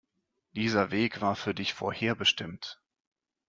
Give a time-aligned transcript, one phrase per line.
[0.53, 2.81] Dieser Weg war für dich vorherbestimmt.